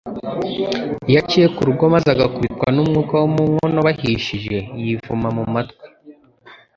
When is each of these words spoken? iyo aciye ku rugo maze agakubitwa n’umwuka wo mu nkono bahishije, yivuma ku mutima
iyo 1.09 1.17
aciye 1.21 1.47
ku 1.55 1.61
rugo 1.67 1.83
maze 1.93 2.07
agakubitwa 2.11 2.67
n’umwuka 2.75 3.13
wo 3.21 3.27
mu 3.33 3.43
nkono 3.53 3.77
bahishije, 3.87 4.57
yivuma 4.83 5.27
ku 5.37 5.43
mutima 5.53 5.85